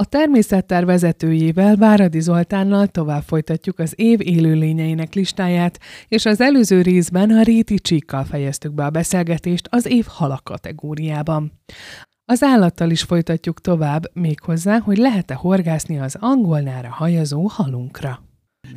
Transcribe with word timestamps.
A 0.00 0.04
természettár 0.04 0.84
vezetőjével, 0.84 1.76
Váradi 1.76 2.20
Zoltánnal 2.20 2.86
tovább 2.86 3.22
folytatjuk 3.22 3.78
az 3.78 3.92
év 3.96 4.20
élőlényeinek 4.20 5.14
listáját, 5.14 5.80
és 6.08 6.24
az 6.24 6.40
előző 6.40 6.82
részben 6.82 7.30
a 7.30 7.42
réti 7.42 7.78
csíkkal 7.78 8.24
fejeztük 8.24 8.72
be 8.72 8.84
a 8.84 8.90
beszélgetést 8.90 9.68
az 9.70 9.86
év 9.86 10.06
halak 10.08 10.44
kategóriában. 10.44 11.52
Az 12.24 12.42
állattal 12.42 12.90
is 12.90 13.02
folytatjuk 13.02 13.60
tovább, 13.60 14.02
méghozzá, 14.12 14.78
hogy 14.78 14.96
lehet-e 14.96 15.34
horgászni 15.34 15.98
az 15.98 16.16
angolnára 16.20 16.90
hajazó 16.90 17.46
halunkra. 17.46 18.27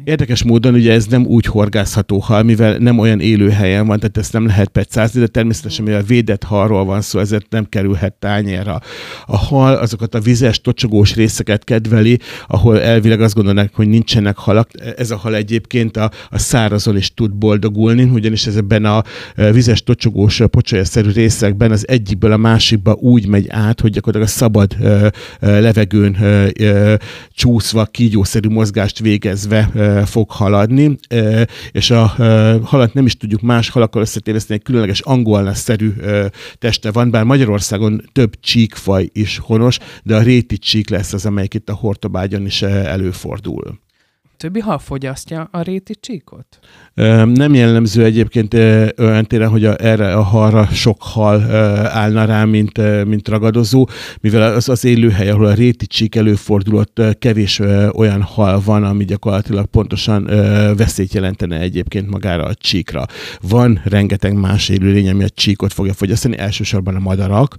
Érdekes 0.04 0.44
módon 0.44 0.74
ugye 0.74 0.94
ez 0.94 1.06
nem 1.06 1.26
úgy 1.26 1.46
horgászható 1.46 2.20
hal, 2.20 2.44
mivel 2.44 2.78
nem 2.78 3.00
olyan 3.00 3.20
élő 3.20 3.50
helyen 3.50 3.88
van, 3.88 4.00
tehát 4.00 4.18
ezt 4.18 4.34
nem 4.34 4.46
lehet 4.46 4.68
pecázni, 4.68 5.20
de 5.20 5.28
természetesen 5.28 5.86
mivel 5.86 6.02
védett 6.02 6.44
halról 6.44 6.86
van 6.86 7.02
szó, 7.02 7.20
ezért 7.20 7.46
nem 7.50 7.70
kerülhet 7.70 8.14
tányérra. 8.14 8.82
A 9.26 9.38
hal 9.38 9.74
azokat 9.74 10.16
a 10.16 10.20
vizes, 10.20 10.62
tocsogós 10.62 11.16
részeket 11.16 11.64
kedveli, 11.64 12.20
ahol 12.48 12.82
elvileg 12.82 13.22
azt 13.22 13.36
gondolnak, 13.36 13.70
hogy 13.74 13.88
nincsenek 13.88 14.38
halak. 14.38 14.70
Ez 14.98 15.12
a 15.12 15.16
hal 15.16 15.36
egyébként 15.36 15.98
a, 15.98 16.12
a 16.30 16.38
szárazon 16.38 16.98
is 16.98 17.14
tud 17.14 17.34
boldogulni, 17.34 18.04
ugyanis 18.04 18.48
ez 18.48 18.56
ebben 18.56 18.86
a 18.86 19.04
vizes, 19.36 19.84
tocsogós, 19.84 20.42
pocsolyaszerű 20.50 21.12
részekben 21.12 21.72
az 21.72 21.88
egyikből 21.88 22.32
a 22.32 22.38
másikba 22.38 22.94
úgy 22.94 23.28
megy 23.28 23.46
át, 23.50 23.82
hogy 23.82 23.92
gyakorlatilag 23.92 24.28
a 24.28 24.38
szabad 24.40 24.76
levegőn 25.40 26.18
csúszva, 27.34 27.86
kígyószerű 27.86 28.50
mozgást 28.50 29.00
végezve 29.00 29.70
fog 30.06 30.32
haladni, 30.32 30.98
és 31.72 31.92
a 31.92 32.06
halat 32.64 32.94
nem 32.94 33.06
is 33.06 33.18
tudjuk 33.18 33.42
más 33.42 33.70
halakkal 33.70 34.02
összetéveszteni, 34.02 34.60
egy 34.60 34.66
különleges 34.66 35.00
angolna-szerű 35.00 35.94
teste 36.58 36.92
van, 36.92 37.12
bár 37.12 37.24
Magyarországon 37.24 38.10
több 38.12 38.40
csíkfaj 38.40 39.10
is 39.14 39.38
honos, 39.38 39.78
de 40.04 40.16
a 40.16 40.22
réti 40.22 40.58
csík 40.58 40.90
lesz 40.90 41.14
az, 41.14 41.26
amelyik 41.26 41.54
itt 41.54 41.70
a 41.70 41.74
Hortobágyon 41.74 42.46
is 42.46 42.62
előfordul 42.62 43.80
többi 44.42 44.60
hal 44.60 44.80
fogyasztja 44.80 45.50
a 45.52 45.62
réti 45.62 45.96
csíkot? 46.00 46.60
Nem 47.26 47.54
jellemző 47.54 48.04
egyébként 48.04 48.54
olyan 48.98 49.26
téren, 49.26 49.50
hogy 49.50 49.66
a, 49.66 49.76
erre 49.84 50.14
a 50.14 50.22
halra 50.22 50.66
sok 50.66 50.98
hal 51.00 51.42
állna 51.86 52.26
rá, 52.26 52.46
mint, 52.46 53.06
mint 53.06 53.28
ragadozó, 53.28 53.88
mivel 54.22 54.54
az 54.54 54.70
az 54.70 54.86
élőhely, 54.86 55.30
ahol 55.30 55.46
a 55.46 55.54
réti 55.54 55.88
csík 55.88 56.16
előfordulott, 56.16 57.02
kevés 57.20 57.60
olyan 57.94 58.22
hal 58.22 58.62
van, 58.66 58.84
ami 58.84 59.06
gyakorlatilag 59.06 59.66
pontosan 59.66 60.24
veszélyt 60.78 61.14
jelentene 61.14 61.60
egyébként 61.60 62.10
magára 62.10 62.44
a 62.44 62.54
csíkra. 62.54 63.06
Van 63.42 63.82
rengeteg 63.84 64.34
más 64.34 64.70
élőlény, 64.70 65.10
ami 65.10 65.24
a 65.24 65.30
csíkot 65.30 65.74
fogja 65.74 65.94
fogyasztani, 65.94 66.38
elsősorban 66.38 66.96
a 66.96 67.00
madarak, 67.00 67.56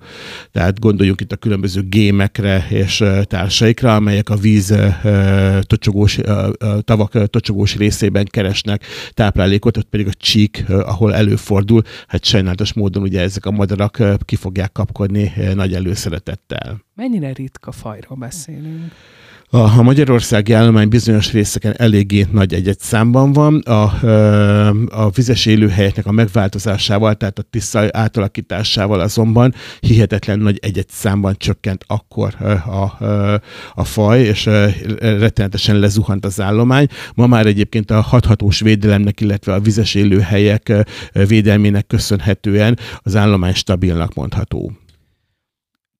tehát 0.52 0.80
gondoljunk 0.80 1.20
itt 1.20 1.32
a 1.32 1.36
különböző 1.36 1.82
gémekre 1.82 2.66
és 2.68 3.04
társaikra, 3.22 3.94
amelyek 3.94 4.30
a 4.30 4.36
víz 4.36 4.74
tocsogós 5.60 6.18
tavak 6.80 7.30
tocsogós 7.30 7.76
részében 7.76 8.24
keresnek 8.24 8.84
táplálékot, 9.10 9.76
ott 9.76 9.88
pedig 9.88 10.06
a 10.06 10.12
csík, 10.12 10.64
ahol 10.68 11.14
előfordul, 11.14 11.82
hát 12.06 12.24
sajnálatos 12.24 12.72
módon 12.72 13.02
ugye 13.02 13.20
ezek 13.20 13.46
a 13.46 13.50
madarak 13.50 13.98
ki 14.24 14.36
fogják 14.36 14.72
kapkodni 14.72 15.32
nagy 15.54 15.74
előszeretettel. 15.74 16.84
Mennyire 16.94 17.32
ritka 17.32 17.72
fajról 17.72 18.16
beszélünk? 18.18 18.92
A, 19.54 19.82
magyarországi 19.82 20.52
állomány 20.52 20.88
bizonyos 20.88 21.32
részeken 21.32 21.74
eléggé 21.76 22.26
nagy 22.30 22.54
egyet 22.54 22.80
számban 22.80 23.32
van. 23.32 23.58
A, 23.58 23.82
a 24.90 25.10
vizes 25.10 25.46
élőhelyeknek 25.46 26.06
a 26.06 26.12
megváltozásával, 26.12 27.14
tehát 27.14 27.38
a 27.38 27.42
Tisza 27.50 27.88
átalakításával 27.90 29.00
azonban 29.00 29.54
hihetetlen 29.80 30.38
nagy 30.38 30.58
egyet 30.62 30.90
számban 30.90 31.34
csökkent 31.38 31.84
akkor 31.86 32.34
a, 32.66 33.04
a, 33.04 33.40
a 33.74 33.84
faj, 33.84 34.20
és 34.20 34.44
rettenetesen 34.98 35.78
lezuhant 35.78 36.24
az 36.24 36.40
állomány. 36.40 36.86
Ma 37.14 37.26
már 37.26 37.46
egyébként 37.46 37.90
a 37.90 38.00
hathatós 38.00 38.60
védelemnek, 38.60 39.20
illetve 39.20 39.52
a 39.52 39.60
vizes 39.60 39.94
élőhelyek 39.94 40.72
védelmének 41.12 41.86
köszönhetően 41.86 42.78
az 42.98 43.16
állomány 43.16 43.54
stabilnak 43.54 44.14
mondható 44.14 44.72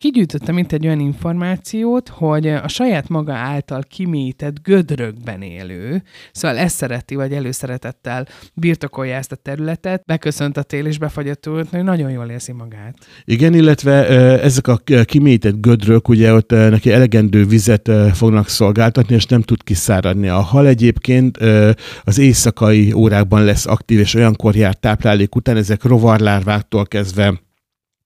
kigyűjtöttem 0.03 0.59
itt 0.59 0.73
egy 0.73 0.87
olyan 0.87 1.01
információt, 1.01 2.09
hogy 2.09 2.49
a 2.49 2.69
saját 2.69 3.09
maga 3.09 3.33
által 3.33 3.83
kimétett 3.89 4.63
gödrökben 4.63 5.43
élő, 5.43 6.03
szóval 6.33 6.59
ezt 6.59 6.77
szereti, 6.77 7.15
vagy 7.15 7.33
előszeretettel 7.33 8.27
birtokolja 8.55 9.17
ezt 9.17 9.33
a 9.33 9.37
területet, 9.37 10.03
beköszönt 10.07 10.57
a 10.57 10.62
tél 10.62 10.87
és 10.87 10.99
befagyott 10.99 11.49
hogy 11.71 11.85
nagyon 11.85 12.11
jól 12.11 12.27
érzi 12.27 12.53
magát. 12.53 12.95
Igen, 13.25 13.55
illetve 13.55 14.07
ezek 14.41 14.67
a 14.67 14.81
kimétett 15.05 15.61
gödrök, 15.61 16.09
ugye 16.09 16.33
ott 16.33 16.51
neki 16.51 16.93
elegendő 16.93 17.47
vizet 17.47 17.91
fognak 18.12 18.49
szolgáltatni, 18.49 19.15
és 19.15 19.27
nem 19.27 19.43
tud 19.43 19.62
kiszáradni. 19.62 20.29
A 20.29 20.41
hal 20.41 20.67
egyébként 20.67 21.39
az 22.03 22.19
éjszakai 22.19 22.93
órákban 22.93 23.45
lesz 23.45 23.67
aktív, 23.67 23.99
és 23.99 24.15
olyankor 24.15 24.57
jár 24.57 24.75
táplálék 24.75 25.35
után, 25.35 25.57
ezek 25.57 25.83
rovarlárváktól 25.83 26.87
kezdve 26.87 27.42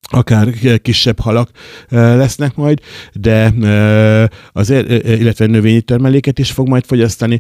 akár 0.09 0.49
kisebb 0.83 1.21
halak 1.21 1.51
lesznek 1.89 2.55
majd, 2.55 2.81
de 3.13 3.53
azért, 4.53 5.07
illetve 5.07 5.47
növényi 5.47 5.81
termeléket 5.81 6.39
is 6.39 6.51
fog 6.51 6.69
majd 6.69 6.85
fogyasztani. 6.85 7.39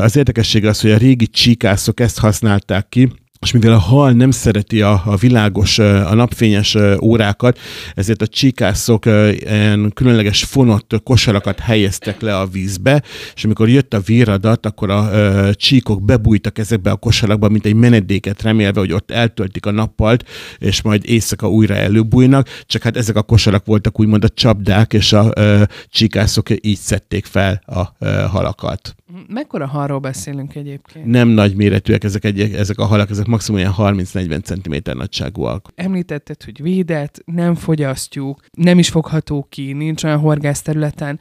Az 0.00 0.16
érdekesség 0.16 0.66
az, 0.66 0.80
hogy 0.80 0.90
a 0.90 0.96
régi 0.96 1.26
csíkászok 1.26 2.00
ezt 2.00 2.18
használták 2.18 2.88
ki, 2.88 3.12
és 3.42 3.52
mivel 3.52 3.72
a 3.72 3.78
hal 3.78 4.12
nem 4.12 4.30
szereti 4.30 4.82
a, 4.82 5.02
a 5.04 5.16
világos, 5.16 5.78
a 5.78 6.14
napfényes 6.14 6.76
órákat, 7.00 7.58
ezért 7.94 8.22
a 8.22 8.26
csíkászok 8.26 9.06
ilyen 9.06 9.90
különleges 9.94 10.44
fonott 10.44 11.00
kosarakat 11.04 11.58
helyeztek 11.58 12.20
le 12.20 12.38
a 12.38 12.46
vízbe, 12.46 13.02
és 13.34 13.44
amikor 13.44 13.68
jött 13.68 13.94
a 13.94 14.00
víradat, 14.00 14.66
akkor 14.66 14.90
a, 14.90 15.54
csíkok 15.54 16.02
bebújtak 16.02 16.58
ezekbe 16.58 16.90
a 16.90 16.96
kosarakba, 16.96 17.48
mint 17.48 17.66
egy 17.66 17.74
menedéket 17.74 18.42
remélve, 18.42 18.80
hogy 18.80 18.92
ott 18.92 19.10
eltöltik 19.10 19.66
a 19.66 19.70
nappalt, 19.70 20.28
és 20.58 20.82
majd 20.82 21.02
éjszaka 21.04 21.50
újra 21.50 21.74
előbújnak, 21.74 22.48
csak 22.66 22.82
hát 22.82 22.96
ezek 22.96 23.16
a 23.16 23.22
kosarak 23.22 23.64
voltak 23.64 24.00
úgymond 24.00 24.24
a 24.24 24.28
csapdák, 24.28 24.92
és 24.92 25.12
a, 25.12 25.30
a 25.30 25.68
csíkászok 25.88 26.66
így 26.66 26.78
szedték 26.78 27.24
fel 27.24 27.62
a, 27.66 28.06
a 28.06 28.28
halakat. 28.28 28.94
Mekkora 29.28 29.66
halról 29.66 29.98
beszélünk 29.98 30.54
egyébként? 30.54 31.06
Nem 31.06 31.28
nagy 31.28 31.56
méretűek 31.56 32.04
ezek, 32.04 32.24
egy, 32.24 32.40
ezek 32.40 32.78
a 32.78 32.84
halak, 32.84 33.10
ezek 33.10 33.26
maximum 33.26 33.60
ilyen 33.60 33.74
30-40 33.76 34.42
cm 34.42 34.98
nagyságúak. 34.98 35.68
Említetted, 35.74 36.42
hogy 36.42 36.62
védett, 36.62 37.22
nem 37.24 37.54
fogyasztjuk, 37.54 38.44
nem 38.52 38.78
is 38.78 38.88
fogható 38.88 39.46
ki, 39.48 39.72
nincs 39.72 40.04
olyan 40.04 40.18
horgászterületen. 40.18 41.20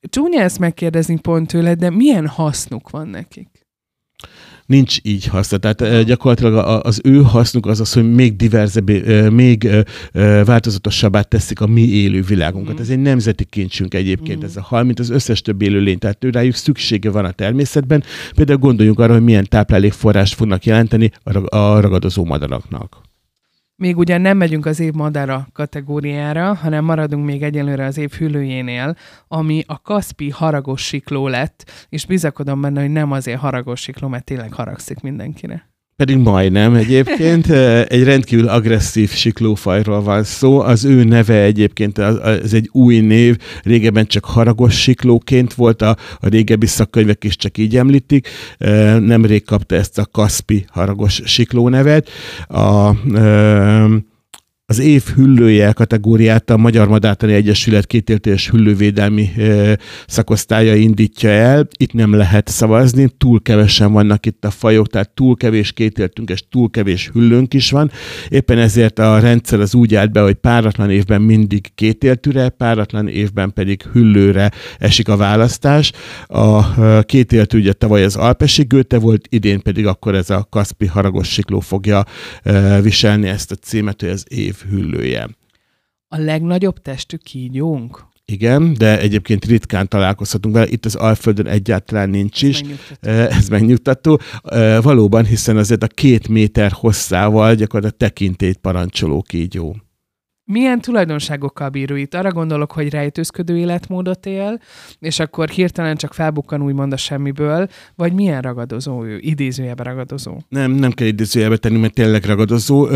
Csúnya 0.00 0.40
ezt 0.40 0.58
megkérdezni 0.58 1.20
pont 1.20 1.48
tőled, 1.48 1.78
de 1.78 1.90
milyen 1.90 2.26
hasznuk 2.26 2.90
van 2.90 3.08
nekik? 3.08 3.48
Nincs 4.66 4.96
így 5.02 5.26
haszna. 5.26 5.56
Tehát 5.56 6.02
gyakorlatilag 6.02 6.80
az 6.84 7.00
ő 7.04 7.22
hasznuk 7.22 7.66
az 7.66 7.80
az, 7.80 7.92
hogy 7.92 8.14
még 8.14 8.36
diverzebb, 8.36 8.90
még 9.32 9.68
változatosabbá 10.44 11.22
teszik 11.22 11.60
a 11.60 11.66
mi 11.66 11.82
élő 11.82 12.22
világunkat. 12.22 12.74
Mm. 12.74 12.80
Ez 12.80 12.88
egy 12.88 12.98
nemzeti 12.98 13.44
kincsünk 13.44 13.94
egyébként 13.94 14.42
mm. 14.42 14.44
ez 14.44 14.56
a 14.56 14.62
hal, 14.62 14.82
mint 14.82 14.98
az 14.98 15.10
összes 15.10 15.42
több 15.42 15.62
élőlény. 15.62 15.98
Tehát 15.98 16.24
rájuk 16.30 16.54
szüksége 16.54 17.10
van 17.10 17.24
a 17.24 17.30
természetben. 17.30 18.02
Például 18.34 18.58
gondoljunk 18.58 18.98
arra, 18.98 19.12
hogy 19.12 19.24
milyen 19.24 19.46
táplálékforrást 19.48 20.34
fognak 20.34 20.64
jelenteni 20.64 21.10
a 21.48 21.80
ragadozó 21.80 22.24
madaraknak. 22.24 23.04
Még 23.78 23.96
ugyan 23.96 24.20
nem 24.20 24.36
megyünk 24.36 24.66
az 24.66 24.80
év 24.80 24.92
madara 24.92 25.46
kategóriára, 25.52 26.54
hanem 26.54 26.84
maradunk 26.84 27.26
még 27.26 27.42
egyelőre 27.42 27.84
az 27.84 27.98
év 27.98 28.10
hüllőjénél, 28.10 28.96
ami 29.28 29.62
a 29.66 29.80
Kaspi 29.80 30.30
haragos 30.30 30.86
sikló 30.86 31.28
lett, 31.28 31.86
és 31.88 32.06
bizakodom 32.06 32.60
benne, 32.60 32.80
hogy 32.80 32.90
nem 32.90 33.12
azért 33.12 33.40
haragos 33.40 33.80
sikló, 33.80 34.08
mert 34.08 34.24
tényleg 34.24 34.52
haragszik 34.52 35.00
mindenkire. 35.00 35.75
Pedig 35.96 36.16
majdnem 36.16 36.74
egyébként. 36.74 37.50
Egy 37.88 38.04
rendkívül 38.04 38.48
agresszív 38.48 39.10
siklófajról 39.10 40.02
van 40.02 40.24
szó. 40.24 40.60
Az 40.60 40.84
ő 40.84 41.04
neve 41.04 41.42
egyébként 41.42 41.98
az 41.98 42.54
egy 42.54 42.68
új 42.72 42.98
név. 42.98 43.36
Régebben 43.62 44.06
csak 44.06 44.24
haragos 44.24 44.80
siklóként 44.80 45.54
volt, 45.54 45.82
a, 45.82 45.96
a 46.20 46.28
régebbi 46.28 46.66
szakkönyvek 46.66 47.24
is 47.24 47.36
csak 47.36 47.58
így 47.58 47.76
említik. 47.76 48.28
Nemrég 48.98 49.44
kapta 49.44 49.74
ezt 49.74 49.98
a 49.98 50.06
Kaspi 50.06 50.64
haragos 50.70 51.20
sikló 51.24 51.68
nevet. 51.68 52.08
A, 52.46 52.58
a 52.58 52.96
az 54.68 54.78
év 54.78 55.04
hüllője 55.14 55.72
kategóriát 55.72 56.50
a 56.50 56.56
Magyar 56.56 56.88
Madártani 56.88 57.32
Egyesület 57.32 57.86
kétéltés 57.86 58.50
hüllővédelmi 58.50 59.30
szakosztálya 60.06 60.74
indítja 60.74 61.30
el. 61.30 61.68
Itt 61.76 61.92
nem 61.92 62.14
lehet 62.14 62.48
szavazni, 62.48 63.08
túl 63.18 63.42
kevesen 63.42 63.92
vannak 63.92 64.26
itt 64.26 64.44
a 64.44 64.50
fajok, 64.50 64.88
tehát 64.88 65.10
túl 65.10 65.36
kevés 65.36 65.72
kétéltünk 65.72 66.30
és 66.30 66.42
túl 66.50 66.70
kevés 66.70 67.10
hüllőnk 67.12 67.54
is 67.54 67.70
van. 67.70 67.90
Éppen 68.28 68.58
ezért 68.58 68.98
a 68.98 69.18
rendszer 69.18 69.60
az 69.60 69.74
úgy 69.74 69.94
állt 69.94 70.12
be, 70.12 70.20
hogy 70.20 70.34
páratlan 70.34 70.90
évben 70.90 71.22
mindig 71.22 71.74
kétéltűre, 71.74 72.48
páratlan 72.48 73.08
évben 73.08 73.52
pedig 73.52 73.82
hüllőre 73.92 74.50
esik 74.78 75.08
a 75.08 75.16
választás. 75.16 75.92
A 76.26 77.02
kétéltű 77.02 77.58
ugye 77.58 77.72
tavaly 77.72 78.04
az 78.04 78.16
Alpesi 78.16 78.62
Göte 78.62 78.98
volt, 78.98 79.26
idén 79.28 79.60
pedig 79.60 79.86
akkor 79.86 80.14
ez 80.14 80.30
a 80.30 80.46
Kaspi 80.50 80.86
Haragos 80.86 81.28
Sikló 81.28 81.60
fogja 81.60 82.04
viselni 82.82 83.28
ezt 83.28 83.50
a 83.50 83.54
címet, 83.54 84.00
hogy 84.00 84.10
az 84.10 84.24
év 84.28 84.54
hüllője. 84.62 85.28
A 86.08 86.16
legnagyobb 86.18 86.78
testű 86.78 87.16
kígyónk? 87.16 88.04
igen, 88.28 88.74
de 88.74 89.00
egyébként 89.00 89.44
ritkán 89.44 89.88
találkozhatunk 89.88 90.54
vele. 90.54 90.66
Itt 90.68 90.84
az 90.84 90.94
Alföldön 90.94 91.46
egyáltalán 91.46 92.10
nincs 92.10 92.42
Ez 92.42 92.48
is. 92.48 92.60
megnyugtató. 92.60 93.10
Ez 93.10 93.48
megnyugtató. 93.48 94.20
Valóban, 94.82 95.24
hiszen 95.24 95.56
azért 95.56 95.82
a 95.82 95.86
két 95.86 96.28
méter 96.28 96.72
hosszával 96.72 97.54
gyakorlatilag 97.54 97.96
tekintélyt 97.96 98.56
parancsoló 98.56 99.22
kígyó. 99.22 99.76
Milyen 100.48 100.80
tulajdonságokkal 100.80 101.68
bíró 101.68 101.94
itt? 101.94 102.14
Arra 102.14 102.32
gondolok, 102.32 102.72
hogy 102.72 102.90
rejtőzködő 102.90 103.56
életmódot 103.56 104.26
él, 104.26 104.60
és 104.98 105.18
akkor 105.18 105.48
hirtelen 105.48 105.96
csak 105.96 106.14
felbukkan 106.14 106.62
úgymond 106.62 106.92
a 106.92 106.96
semmiből, 106.96 107.68
vagy 107.94 108.12
milyen 108.12 108.42
ragadozó 108.42 109.04
ő, 109.04 109.18
idézőjelben 109.18 109.86
ragadozó. 109.86 110.38
Nem, 110.48 110.70
nem 110.70 110.90
kell 110.90 111.06
idézőjelbe 111.06 111.56
tenni, 111.56 111.78
mert 111.78 111.94
tényleg 111.94 112.24
ragadozó. 112.24 112.86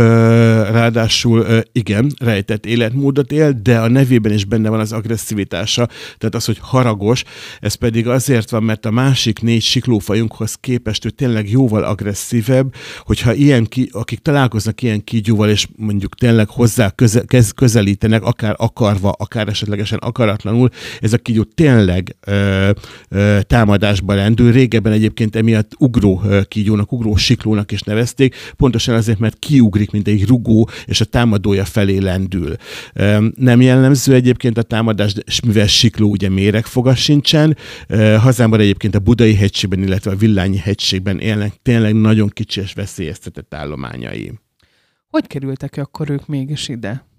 Ráadásul 0.71 1.47
igen, 1.73 2.13
rejtett 2.19 2.67
életmódot 2.67 3.33
él, 3.33 3.53
de 3.63 3.79
a 3.79 3.89
nevében 3.89 4.33
is 4.33 4.45
benne 4.45 4.69
van 4.69 4.81
az 4.81 4.93
agresszivitása, 4.93 5.89
tehát 6.19 6.35
az, 6.35 6.45
hogy 6.45 6.59
haragos, 6.61 7.25
ez 7.61 7.75
pedig 7.75 8.09
azért 8.09 8.51
van, 8.51 8.63
mert 8.63 8.87
a 8.87 8.91
másik 8.91 9.41
négy 9.41 9.63
siklófajunkhoz 9.63 10.55
képest 10.55 11.05
ő 11.05 11.11
tényleg 11.11 11.51
jóval 11.51 11.83
agresszívebb, 11.83 12.75
hogyha 12.99 13.35
ilyen 13.35 13.65
ki, 13.65 13.89
akik 13.93 14.19
találkoznak 14.19 14.83
ilyen 14.83 15.05
kígyóval, 15.05 15.49
és 15.49 15.67
mondjuk 15.77 16.15
tényleg 16.15 16.49
hozzá 16.49 16.91
köze, 16.91 17.23
kez, 17.41 17.51
közelítenek, 17.51 18.23
akár 18.23 18.55
akarva, 18.59 19.11
akár 19.11 19.49
esetlegesen 19.49 19.99
akaratlanul, 19.99 20.69
ez 21.01 21.13
a 21.13 21.19
kígyó 21.19 21.43
tényleg 21.43 22.17
ö, 22.27 22.71
ö, 23.09 23.39
támadásba 23.43 24.15
lendül. 24.15 24.53
Régebben 24.53 24.93
egyébként 24.93 25.37
emiatt 25.37 25.71
ugró 25.79 26.23
kígyónak, 26.49 26.93
ugró 26.93 27.17
siklónak 27.17 27.73
is 27.73 27.81
nevezték, 27.81 28.35
pontosan 28.57 28.95
azért, 28.95 29.19
mert 29.19 29.39
kiugrik, 29.39 29.91
mint 29.91 30.09
egy 30.09 30.27
rugó, 30.27 30.69
és 30.85 31.01
a 31.01 31.05
támadója 31.05 31.65
felé 31.65 31.99
lendül. 31.99 32.57
Ö, 32.95 33.27
nem 33.37 33.61
jellemző 33.61 34.15
egyébként 34.15 34.59
a 34.59 34.63
támadás, 34.63 35.15
mivel 35.45 35.67
sikló 35.67 36.11
ugye 36.11 36.29
méregfoga 36.29 36.95
sincsen, 36.95 37.57
ö, 37.89 38.17
hazámban 38.21 38.61
egyébként 38.61 38.95
a 38.95 38.99
Budai 38.99 39.35
hegységben, 39.35 39.83
illetve 39.83 40.11
a 40.11 40.17
Villányi 40.17 40.59
hegységben 40.59 41.19
élnek 41.19 41.53
tényleg 41.63 41.95
nagyon 41.95 42.29
kicsi 42.29 42.61
és 42.61 42.73
veszélyeztetett 42.73 43.55
állományai. 43.55 44.33
Hogy 45.11 45.27
kerültek 45.27 45.77
akkor 45.77 46.11
ők 46.11 46.27
mégis 46.27 46.69
ide? 46.69 47.10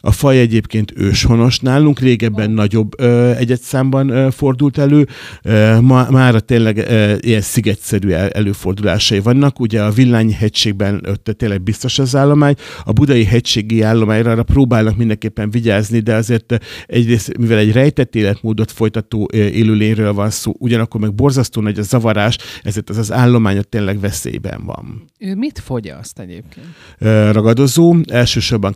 A 0.00 0.10
faj 0.10 0.38
egyébként 0.38 0.92
őshonos 0.96 1.58
nálunk, 1.58 1.98
régebben 1.98 2.50
nagyobb 2.50 3.00
ö, 3.00 3.30
egyetszámban 3.30 4.08
ö, 4.08 4.30
fordult 4.30 4.78
elő, 4.78 5.06
ö, 5.42 5.80
ma, 5.80 6.10
mára 6.10 6.40
tényleg 6.40 6.76
ö, 6.76 7.14
ilyen 7.20 7.40
szigetszerű 7.40 8.10
el, 8.10 8.28
előfordulásai 8.28 9.20
vannak. 9.20 9.60
Ugye 9.60 9.82
a 9.82 9.90
Villányi 9.90 10.32
hegységben 10.32 11.06
ott 11.08 11.34
tényleg 11.36 11.62
biztos 11.62 11.98
az 11.98 12.16
állomány, 12.16 12.54
a 12.84 12.92
budai 12.92 13.24
hegységi 13.24 13.82
állományra 13.82 14.30
arra 14.30 14.42
próbálnak 14.42 14.96
mindenképpen 14.96 15.50
vigyázni, 15.50 15.98
de 16.00 16.14
azért 16.14 16.58
egyrészt, 16.86 17.38
mivel 17.38 17.58
egy 17.58 17.72
rejtett 17.72 18.14
életmódot 18.14 18.72
folytató 18.72 19.28
ö, 19.32 19.36
élőlényről 19.36 20.12
van 20.12 20.30
szó, 20.30 20.54
ugyanakkor 20.58 21.00
meg 21.00 21.14
borzasztó 21.14 21.60
nagy 21.60 21.78
a 21.78 21.82
zavarás, 21.82 22.38
ezért 22.62 22.90
az 22.90 22.96
az 22.96 23.12
állomány 23.12 23.58
ott 23.58 23.70
tényleg 23.70 24.00
veszélyben 24.00 24.64
van. 24.64 25.04
Ő 25.18 25.34
mit 25.34 25.58
fogyaszt 25.58 26.18
egyébként? 26.18 26.66
Ö, 26.98 27.30
ragadozó, 27.30 27.96
elsősorban 28.06 28.72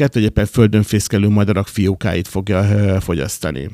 kisemlősöket, 0.00 0.14
vagy 0.14 0.22
éppen 0.22 0.46
földön 0.46 0.82
fészkelő 0.82 1.28
madarak 1.28 1.66
fiókáit 1.66 2.28
fogja 2.28 3.00
fogyasztani. 3.00 3.68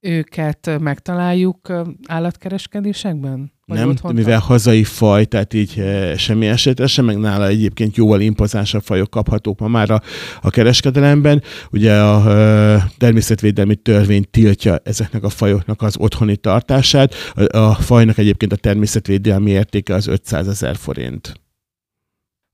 Őket 0.00 0.78
megtaláljuk 0.80 1.72
állatkereskedésekben? 2.06 3.52
Vagy 3.66 3.78
nem, 3.78 3.88
otthon 3.88 4.14
mivel 4.14 4.38
hazai 4.38 4.84
faj, 4.84 5.24
tehát 5.24 5.54
így 5.54 5.82
semmi 6.16 6.46
esetre 6.46 6.86
sem, 6.86 7.04
meg 7.04 7.18
nála 7.18 7.46
egyébként 7.46 7.96
jóval 7.96 8.20
impozánsabb 8.20 8.82
fajok 8.82 9.10
kaphatók 9.10 9.58
ma 9.58 9.68
már 9.68 9.90
a, 9.90 10.02
a 10.40 10.50
kereskedelemben. 10.50 11.42
Ugye 11.70 12.00
a 12.00 12.30
e, 12.30 12.90
természetvédelmi 12.98 13.74
törvény 13.74 14.26
tiltja 14.30 14.80
ezeknek 14.84 15.24
a 15.24 15.28
fajoknak 15.28 15.82
az 15.82 15.96
otthoni 15.98 16.36
tartását. 16.36 17.14
A, 17.34 17.56
a 17.56 17.74
fajnak 17.74 18.18
egyébként 18.18 18.52
a 18.52 18.56
természetvédelmi 18.56 19.50
értéke 19.50 19.94
az 19.94 20.06
500 20.06 20.48
ezer 20.48 20.76
forint. 20.76 21.40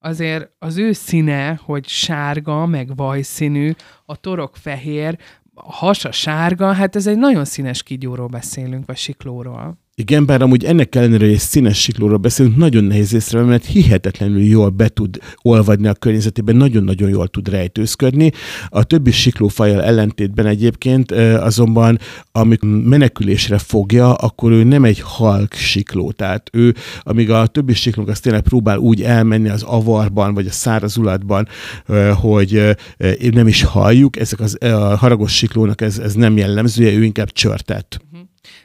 Azért 0.06 0.50
az 0.58 0.76
ő 0.76 0.92
színe, 0.92 1.60
hogy 1.64 1.86
sárga, 1.88 2.66
meg 2.66 2.96
vajszínű, 2.96 3.72
a 4.04 4.16
torok 4.16 4.56
fehér, 4.56 5.18
a 5.54 5.72
hasa 5.72 6.12
sárga, 6.12 6.72
hát 6.72 6.96
ez 6.96 7.06
egy 7.06 7.18
nagyon 7.18 7.44
színes 7.44 7.82
kígyóról 7.82 8.26
beszélünk, 8.26 8.86
vagy 8.86 8.96
siklóról. 8.96 9.78
Igen, 9.98 10.26
bár 10.26 10.42
amúgy 10.42 10.64
ennek 10.64 10.94
ellenére, 10.94 11.24
hogy 11.24 11.34
egy 11.34 11.40
színes 11.40 11.80
siklóról 11.80 12.16
beszélünk, 12.16 12.56
nagyon 12.56 12.84
nehéz 12.84 13.12
észrevenni, 13.12 13.50
mert 13.50 13.64
hihetetlenül 13.64 14.42
jól 14.42 14.68
be 14.68 14.88
tud 14.88 15.18
olvadni 15.42 15.86
a 15.86 15.94
környezetében, 15.94 16.56
nagyon-nagyon 16.56 17.08
jól 17.08 17.28
tud 17.28 17.48
rejtőzködni. 17.48 18.32
A 18.68 18.84
többi 18.84 19.10
siklófajjal 19.10 19.82
ellentétben 19.82 20.46
egyébként 20.46 21.12
azonban, 21.12 21.98
amikor 22.32 22.68
menekülésre 22.68 23.58
fogja, 23.58 24.14
akkor 24.14 24.52
ő 24.52 24.64
nem 24.64 24.84
egy 24.84 25.00
halk 25.00 25.54
sikló. 25.54 26.12
Tehát 26.12 26.50
ő, 26.52 26.74
amíg 27.00 27.30
a 27.30 27.46
többi 27.46 27.74
siklók 27.74 28.08
az 28.08 28.20
tényleg 28.20 28.42
próbál 28.42 28.78
úgy 28.78 29.02
elmenni 29.02 29.48
az 29.48 29.62
avarban, 29.62 30.34
vagy 30.34 30.46
a 30.46 30.52
szárazulatban, 30.52 31.48
hogy 32.14 32.76
nem 33.18 33.46
is 33.46 33.62
halljuk, 33.62 34.16
ezek 34.16 34.40
az, 34.40 34.62
a 34.62 34.96
haragos 34.96 35.36
siklónak 35.36 35.80
ez, 35.80 35.98
ez 35.98 36.14
nem 36.14 36.36
jellemzője, 36.36 36.92
ő 36.92 37.04
inkább 37.04 37.30
csörtett. 37.30 38.00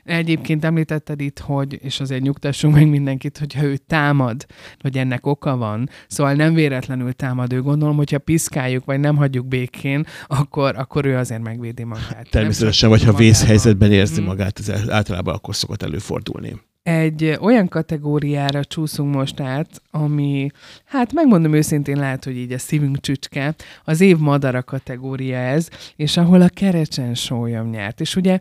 Egyébként 0.03 0.65
említetted 0.65 1.21
itt, 1.21 1.39
hogy, 1.39 1.79
és 1.83 1.99
azért 1.99 2.21
nyugtassunk 2.21 2.73
meg 2.73 2.87
mindenkit, 2.89 3.37
hogyha 3.37 3.63
ő 3.63 3.77
támad, 3.77 4.45
hogy 4.79 4.97
ennek 4.97 5.25
oka 5.25 5.57
van, 5.57 5.89
szóval 6.07 6.33
nem 6.33 6.53
véletlenül 6.53 7.13
támad 7.13 7.53
ő, 7.53 7.61
gondolom, 7.61 7.95
hogyha 7.95 8.17
piszkáljuk, 8.19 8.85
vagy 8.85 8.99
nem 8.99 9.15
hagyjuk 9.15 9.47
békén, 9.47 10.05
akkor, 10.27 10.75
akkor 10.77 11.05
ő 11.05 11.17
azért 11.17 11.41
megvédi 11.41 11.83
magát. 11.83 12.27
Természetesen, 12.29 12.89
vagy 12.89 13.03
ha 13.03 13.13
vészhelyzetben 13.13 13.91
érzi 13.91 14.19
Mhm. 14.19 14.29
magát, 14.29 14.59
ez 14.59 14.89
általában 14.89 15.33
akkor 15.33 15.55
szokott 15.55 15.83
előfordulni. 15.83 16.55
Egy 16.83 17.37
olyan 17.41 17.67
kategóriára 17.67 18.63
csúszunk 18.63 19.13
most 19.15 19.39
át, 19.39 19.81
ami, 19.91 20.47
hát 20.85 21.13
megmondom 21.13 21.53
őszintén, 21.53 21.97
lehet, 21.97 22.23
hogy 22.23 22.37
így 22.37 22.51
a 22.51 22.57
szívünk 22.57 22.99
csücske, 22.99 23.55
az 23.83 24.01
év 24.01 24.17
madara 24.17 24.63
kategória 24.63 25.37
ez, 25.37 25.67
és 25.95 26.17
ahol 26.17 26.41
a 26.41 26.49
kerecsen 26.49 27.13
sólyom 27.15 27.69
nyert. 27.69 28.01
És 28.01 28.15
ugye 28.15 28.39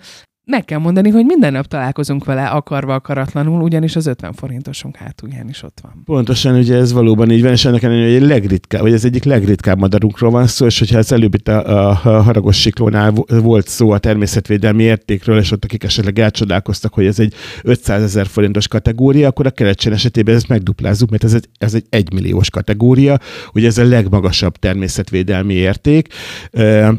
meg 0.50 0.64
kell 0.64 0.78
mondani, 0.78 1.10
hogy 1.10 1.24
minden 1.24 1.52
nap 1.52 1.66
találkozunk 1.66 2.24
vele 2.24 2.46
akarva 2.46 2.94
akaratlanul, 2.94 3.60
ugyanis 3.62 3.96
az 3.96 4.06
50 4.06 4.32
forintosunk 4.32 4.96
hátulján 4.96 5.48
is 5.48 5.62
ott 5.62 5.78
van. 5.82 6.02
Pontosan, 6.04 6.54
ugye 6.54 6.76
ez 6.76 6.92
valóban 6.92 7.30
így 7.30 7.42
van, 7.42 7.52
és 7.52 7.64
ennek 7.64 7.82
ellenére, 7.82 8.18
hogy 8.18 8.28
legritkább, 8.28 8.82
vagy 8.82 8.92
ez 8.92 9.04
egyik 9.04 9.24
legritkább 9.24 9.78
madarunkról 9.78 10.30
van 10.30 10.46
szó, 10.46 10.66
és 10.66 10.78
hogyha 10.78 10.98
az 10.98 11.12
előbb 11.12 11.34
itt 11.34 11.48
a, 11.48 11.88
a, 11.88 11.92
haragos 12.22 12.60
siklónál 12.60 13.10
vo- 13.10 13.30
volt 13.30 13.68
szó 13.68 13.90
a 13.90 13.98
természetvédelmi 13.98 14.82
értékről, 14.82 15.38
és 15.38 15.50
ott 15.50 15.64
akik 15.64 15.84
esetleg 15.84 16.18
elcsodálkoztak, 16.18 16.94
hogy 16.94 17.06
ez 17.06 17.18
egy 17.18 17.34
500 17.62 18.02
ezer 18.02 18.26
forintos 18.26 18.68
kategória, 18.68 19.28
akkor 19.28 19.46
a 19.46 19.50
kerecsen 19.50 19.92
esetében 19.92 20.34
ezt 20.34 20.48
megduplázzuk, 20.48 21.10
mert 21.10 21.24
ez 21.24 21.34
egy, 21.34 21.48
ez 21.58 21.74
egy 21.74 21.84
egymilliós 21.88 22.50
kategória, 22.50 23.18
ugye 23.52 23.66
ez 23.66 23.78
a 23.78 23.84
legmagasabb 23.84 24.56
természetvédelmi 24.56 25.54
érték, 25.54 26.08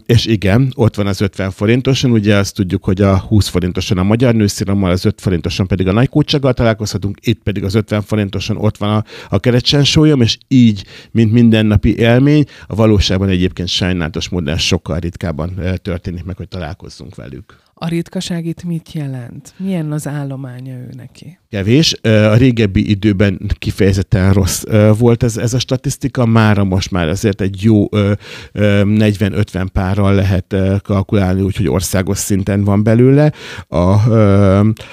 és 0.05 0.25
igen, 0.25 0.71
ott 0.75 0.95
van 0.95 1.07
az 1.07 1.21
50 1.21 1.51
forintoson, 1.51 2.11
ugye 2.11 2.35
azt 2.35 2.55
tudjuk, 2.55 2.83
hogy 2.83 3.01
a 3.01 3.17
20 3.17 3.40
forintoson 3.49 3.97
a 3.97 4.03
magyar 4.03 4.35
nőszírommal, 4.35 4.91
az 4.91 5.05
5 5.05 5.21
forintoson 5.21 5.67
pedig 5.67 5.87
a 5.87 5.91
nagykócsaggal 5.91 6.53
találkozhatunk, 6.53 7.17
itt 7.21 7.43
pedig 7.43 7.63
az 7.63 7.75
50 7.75 8.01
forintoson 8.01 8.57
ott 8.57 8.77
van 8.77 8.89
a, 8.89 9.03
a 9.29 9.39
kerecsen 9.39 9.83
sólyom, 9.83 10.21
és 10.21 10.37
így, 10.47 10.85
mint 11.11 11.31
mindennapi 11.31 11.97
élmény, 11.97 12.45
a 12.67 12.75
valóságban 12.75 13.29
egyébként 13.29 13.67
sajnálatos 13.67 14.29
módon 14.29 14.57
sokkal 14.57 14.99
ritkábban 14.99 15.53
ö, 15.57 15.77
történik 15.77 16.23
meg, 16.23 16.37
hogy 16.37 16.47
találkozzunk 16.47 17.15
velük. 17.15 17.59
A 17.83 17.87
ritkaság 17.87 18.45
itt 18.45 18.63
mit 18.63 18.91
jelent? 18.93 19.53
Milyen 19.57 19.91
az 19.91 20.07
állománya 20.07 20.73
ő 20.73 20.89
neki? 20.97 21.39
Kevés. 21.49 21.93
A 22.03 22.33
régebbi 22.33 22.89
időben 22.89 23.39
kifejezetten 23.59 24.33
rossz 24.33 24.63
volt 24.97 25.23
ez, 25.23 25.37
ez 25.37 25.53
a 25.53 25.59
statisztika, 25.59 26.25
mára 26.25 26.63
most 26.63 26.91
már 26.91 27.07
azért 27.07 27.41
egy 27.41 27.63
jó 27.63 27.85
ö, 27.91 28.11
ö, 28.51 28.81
40-50 28.85 29.67
párral 29.73 30.15
lehet 30.15 30.55
kalkulálni, 30.83 31.41
úgyhogy 31.41 31.67
országos 31.67 32.17
szinten 32.17 32.63
van 32.63 32.83
belőle. 32.83 33.31
A, 33.67 34.11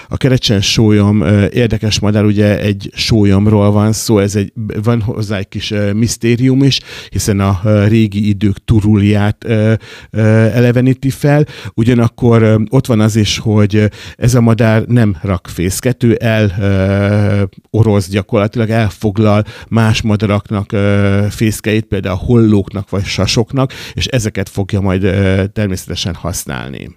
a 0.08 0.16
kerecsen 0.16 0.60
sólyom 0.60 1.22
érdekes 1.50 2.00
madár, 2.00 2.24
ugye 2.24 2.60
egy 2.60 2.90
sólyomról 2.94 3.70
van 3.70 3.92
szó, 3.92 4.18
ez 4.18 4.36
egy, 4.36 4.52
van 4.82 5.00
hozzá 5.00 5.36
egy 5.36 5.48
kis 5.48 5.74
misztérium 5.94 6.62
is, 6.62 6.80
hiszen 7.10 7.40
a 7.40 7.60
régi 7.86 8.28
idők 8.28 8.64
turulját 8.64 9.44
eleveníti 10.10 11.10
fel, 11.10 11.46
ugyanakkor 11.74 12.60
ott 12.78 12.86
van 12.86 13.00
az 13.00 13.16
is, 13.16 13.38
hogy 13.38 13.90
ez 14.16 14.34
a 14.34 14.40
madár 14.40 14.82
nem 14.82 15.16
rak 15.22 15.46
fészket, 15.46 16.02
ő 16.02 16.16
el 16.20 16.50
ö, 16.58 17.42
oroz 17.70 18.08
gyakorlatilag, 18.08 18.70
elfoglal 18.70 19.44
más 19.68 20.02
madaraknak 20.02 20.72
ö, 20.72 21.26
fészkeit, 21.30 21.84
például 21.84 22.16
hollóknak 22.16 22.90
vagy 22.90 23.04
sasoknak, 23.04 23.72
és 23.92 24.06
ezeket 24.06 24.48
fogja 24.48 24.80
majd 24.80 25.04
ö, 25.04 25.44
természetesen 25.52 26.14
használni. 26.14 26.96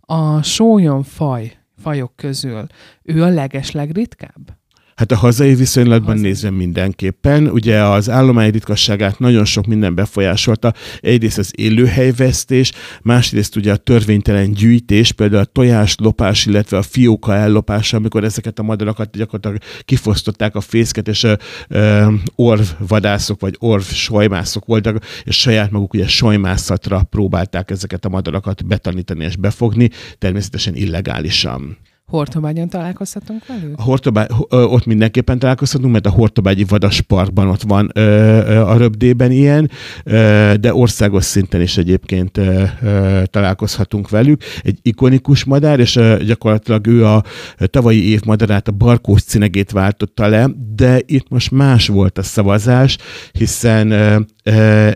A 0.00 0.42
sólyom 0.42 1.02
faj, 1.02 1.52
fajok 1.82 2.16
közül 2.16 2.66
ő 3.02 3.22
a 3.22 3.28
legeslegritkább? 3.28 4.61
Hát 4.94 5.12
a 5.12 5.16
hazai 5.16 5.54
viszonylatban 5.54 6.14
hazai. 6.14 6.22
nézve 6.22 6.50
mindenképpen. 6.50 7.46
Ugye 7.48 7.82
az 7.84 8.10
állomány 8.10 8.50
ritkasságát 8.50 9.18
nagyon 9.18 9.44
sok 9.44 9.66
minden 9.66 9.94
befolyásolta. 9.94 10.72
Egyrészt 11.00 11.38
az 11.38 11.52
élőhelyvesztés, 11.56 12.72
másrészt 13.02 13.56
ugye 13.56 13.72
a 13.72 13.76
törvénytelen 13.76 14.52
gyűjtés, 14.52 15.12
például 15.12 15.42
a 15.42 15.44
tojás 15.44 15.96
lopás, 15.98 16.46
illetve 16.46 16.76
a 16.76 16.82
fióka 16.82 17.34
ellopása, 17.34 17.96
amikor 17.96 18.24
ezeket 18.24 18.58
a 18.58 18.62
madarakat 18.62 19.16
gyakorlatilag 19.16 19.58
kifosztották 19.84 20.54
a 20.54 20.60
fészket, 20.60 21.08
és 21.08 21.26
uh, 21.68 22.12
orvvadászok 22.34 23.40
vagy 23.40 23.54
orv 23.58 23.82
sajmászok 23.82 24.64
voltak, 24.64 25.04
és 25.24 25.38
saját 25.38 25.70
maguk 25.70 25.94
ugye 25.94 26.08
sajmászatra 26.08 27.02
próbálták 27.10 27.70
ezeket 27.70 28.04
a 28.04 28.08
madarakat 28.08 28.66
betanítani 28.66 29.24
és 29.24 29.36
befogni, 29.36 29.90
természetesen 30.18 30.74
illegálisan. 30.74 31.76
Hortobágyon 32.06 32.68
találkozhatunk 32.68 33.46
velük? 33.46 33.78
A 33.78 33.82
Hortobágy, 33.82 34.28
ott 34.48 34.86
mindenképpen 34.86 35.38
találkozhatunk, 35.38 35.92
mert 35.92 36.06
a 36.06 36.10
Hortobágyi 36.10 36.64
Vadasparkban 36.64 37.48
ott 37.48 37.62
van 37.62 37.90
ö, 37.94 38.60
a 38.60 38.76
röbdében 38.76 39.30
ilyen, 39.30 39.70
ö, 40.04 40.52
de 40.60 40.74
országos 40.74 41.24
szinten 41.24 41.60
is 41.60 41.76
egyébként 41.76 42.38
ö, 42.38 42.62
ö, 42.82 43.22
találkozhatunk 43.24 44.10
velük. 44.10 44.42
Egy 44.62 44.78
ikonikus 44.82 45.44
madár, 45.44 45.80
és 45.80 45.96
ö, 45.96 46.16
gyakorlatilag 46.24 46.86
ő 46.86 47.06
a 47.06 47.22
tavalyi 47.66 48.10
év 48.10 48.20
madarát, 48.24 48.68
a 48.68 48.72
barkós 48.72 49.22
cinegét 49.22 49.70
váltotta 49.70 50.26
le, 50.26 50.48
de 50.74 51.00
itt 51.06 51.28
most 51.28 51.50
más 51.50 51.88
volt 51.88 52.18
a 52.18 52.22
szavazás, 52.22 52.98
hiszen 53.32 53.90
ö, 53.90 54.20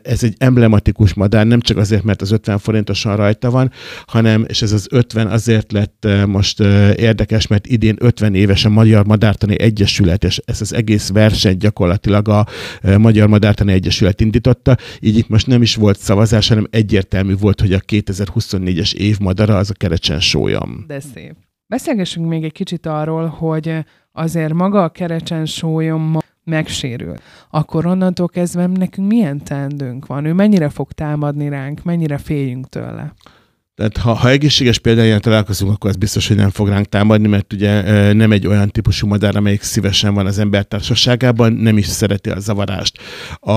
ez 0.03 0.23
egy 0.23 0.35
emblematikus 0.39 1.15
madár, 1.15 1.47
nem 1.47 1.61
csak 1.61 1.77
azért, 1.77 2.03
mert 2.03 2.23
az 2.23 2.31
50 2.33 2.59
forintosan 2.59 3.17
rajta 3.17 3.51
van, 3.51 3.71
hanem, 4.07 4.45
és 4.49 4.63
ez 4.63 4.73
az 4.73 4.87
50 4.91 5.27
azért 5.27 5.73
lett 5.73 6.07
most 6.27 6.63
érdekes, 6.97 7.47
mert 7.47 7.67
idén 7.67 7.97
50 7.99 8.35
éves 8.35 8.65
a 8.65 8.69
Magyar 8.69 9.07
Madártani 9.07 9.61
Egyesület, 9.61 10.25
és 10.25 10.41
ez 10.45 10.61
az 10.61 10.75
egész 10.75 11.11
verseny 11.11 11.57
gyakorlatilag 11.57 12.29
a 12.29 12.47
Magyar 12.99 13.29
Madártani 13.29 13.73
Egyesület 13.73 14.21
indította, 14.21 14.77
így 15.01 15.17
itt 15.17 15.29
most 15.29 15.47
nem 15.47 15.63
is 15.63 15.75
volt 15.75 15.99
szavazás, 15.99 16.49
hanem 16.49 16.67
egyértelmű 16.71 17.37
volt, 17.37 17.61
hogy 17.61 17.73
a 17.73 17.81
2024-es 17.81 18.95
év 18.95 19.19
madara 19.19 19.57
az 19.57 19.71
a 19.71 19.75
kerecsen 19.75 20.21
sólyom. 20.21 20.85
De 20.87 21.01
szép. 21.01 21.35
Beszélgessünk 21.67 22.29
még 22.29 22.45
egy 22.45 22.53
kicsit 22.53 22.87
arról, 22.87 23.27
hogy 23.27 23.85
azért 24.13 24.53
maga 24.53 24.83
a 24.83 24.89
kerecsen 24.89 25.47
sólyom 25.47 26.19
megsérül, 26.45 27.15
akkor 27.51 27.87
onnantól 27.87 28.29
kezdve 28.29 28.67
nekünk 28.67 29.09
milyen 29.09 29.45
teendőnk 29.45 30.07
van? 30.07 30.25
Ő 30.25 30.33
mennyire 30.33 30.69
fog 30.69 30.93
támadni 30.93 31.49
ránk, 31.49 31.83
mennyire 31.85 32.19
féljünk 32.19 32.69
tőle? 32.69 33.15
Tehát 33.77 33.97
ha, 33.97 34.13
ha 34.13 34.31
egészséges 34.31 34.79
példányán 34.79 35.21
találkozunk, 35.21 35.73
akkor 35.73 35.91
az 35.91 35.97
biztos, 35.97 36.29
hogy 36.29 36.37
nem 36.37 36.51
fog 36.51 36.69
ránk 36.69 36.87
támadni, 36.87 37.29
mert 37.29 37.53
ugye 37.53 37.83
nem 38.13 38.33
egy 38.33 38.47
olyan 38.47 38.69
típusú 38.69 39.07
madár, 39.07 39.37
amelyik 39.37 39.63
szívesen 39.63 40.15
van 40.15 40.27
az 40.27 40.39
ember 40.39 40.65
társaságában, 40.65 41.53
nem 41.53 41.79
is 41.79 41.87
szereti 41.87 42.31
a 42.31 42.41
zavarást. 42.41 42.99
A, 43.41 43.53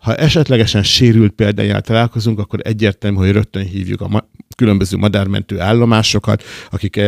ha 0.00 0.14
esetlegesen 0.14 0.82
sérült 0.82 1.32
példányán 1.32 1.82
találkozunk, 1.82 2.38
akkor 2.38 2.60
egyértelmű, 2.62 3.16
hogy 3.16 3.32
rögtön 3.32 3.64
hívjuk 3.64 4.00
a 4.00 4.08
ma- 4.08 4.28
különböző 4.56 4.96
madármentő 4.96 5.60
állomásokat, 5.60 6.42
akik 6.70 7.00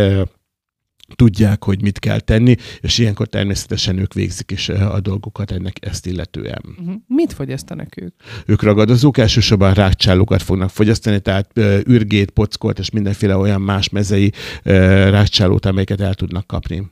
tudják, 1.14 1.64
hogy 1.64 1.82
mit 1.82 1.98
kell 1.98 2.20
tenni, 2.20 2.54
és 2.80 2.98
ilyenkor 2.98 3.26
természetesen 3.26 3.98
ők 3.98 4.14
végzik 4.14 4.50
is 4.50 4.68
eh, 4.68 4.94
a 4.94 5.00
dolgokat 5.00 5.50
ennek 5.50 5.76
ezt 5.80 6.06
illetően. 6.06 6.62
Uh-huh. 6.78 6.94
Mit 7.06 7.32
fogyasztanak 7.32 8.00
ők? 8.02 8.14
Ők 8.46 8.62
ragadozók, 8.62 9.18
elsősorban 9.18 9.74
rákcsálókat 9.74 10.42
fognak 10.42 10.70
fogyasztani, 10.70 11.20
tehát 11.20 11.50
uh, 11.56 11.80
ürgét, 11.84 12.30
pockolt 12.30 12.78
és 12.78 12.90
mindenféle 12.90 13.36
olyan 13.36 13.60
más 13.60 13.88
mezei 13.88 14.32
uh, 14.64 14.74
rákcsálót, 15.10 15.66
amelyeket 15.66 16.00
el 16.00 16.14
tudnak 16.14 16.46
kapni 16.46 16.90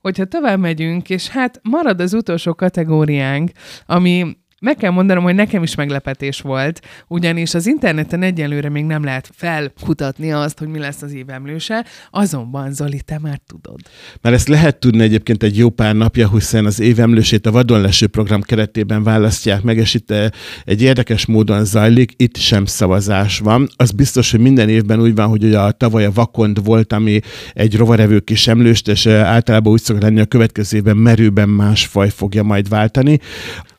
hogyha 0.00 0.24
tovább 0.24 0.58
megyünk, 0.58 1.10
és 1.10 1.28
hát 1.28 1.60
marad 1.62 2.00
az 2.00 2.14
utolsó 2.14 2.54
kategóriánk, 2.54 3.50
ami 3.86 4.36
meg 4.60 4.76
kell 4.76 4.90
mondanom, 4.90 5.22
hogy 5.22 5.34
nekem 5.34 5.62
is 5.62 5.74
meglepetés 5.74 6.40
volt, 6.40 6.80
ugyanis 7.08 7.54
az 7.54 7.66
interneten 7.66 8.22
egyelőre 8.22 8.68
még 8.68 8.84
nem 8.84 9.04
lehet 9.04 9.30
felkutatni 9.34 10.32
azt, 10.32 10.58
hogy 10.58 10.68
mi 10.68 10.78
lesz 10.78 11.02
az 11.02 11.12
évemlőse, 11.12 11.86
azonban 12.10 12.72
Zoli, 12.72 13.00
te 13.00 13.18
már 13.18 13.40
tudod. 13.46 13.80
Mert 14.20 14.34
ezt 14.34 14.48
lehet 14.48 14.80
tudni 14.80 15.02
egyébként 15.02 15.42
egy 15.42 15.56
jó 15.56 15.70
pár 15.70 15.94
napja, 15.94 16.28
hiszen 16.28 16.66
az 16.66 16.80
évemlősét 16.80 17.46
a 17.46 17.50
vadonleső 17.50 18.06
program 18.06 18.42
keretében 18.42 19.02
választják 19.02 19.62
meg, 19.62 19.76
és 19.76 19.94
itt 19.94 20.10
eh, 20.10 20.28
egy 20.64 20.82
érdekes 20.82 21.26
módon 21.26 21.64
zajlik, 21.64 22.12
itt 22.16 22.36
sem 22.36 22.64
szavazás 22.64 23.38
van. 23.38 23.68
Az 23.76 23.90
biztos, 23.90 24.30
hogy 24.30 24.40
minden 24.40 24.68
évben 24.68 25.00
úgy 25.00 25.14
van, 25.14 25.28
hogy 25.28 25.54
a 25.54 25.70
tavaly 25.70 26.04
a 26.04 26.12
vakond 26.12 26.64
volt, 26.64 26.92
ami 26.92 27.20
egy 27.52 27.76
rovarevő 27.76 28.20
kis 28.20 28.46
emlőst, 28.46 28.88
és 28.88 29.06
eh, 29.06 29.28
általában 29.28 29.72
úgy 29.72 29.82
szokott 29.82 30.02
lenni, 30.02 30.20
a 30.20 30.26
következő 30.26 30.76
évben 30.76 30.96
merőben 30.96 31.48
más 31.48 31.86
faj 31.86 32.08
fogja 32.08 32.42
majd 32.42 32.68
váltani. 32.68 33.18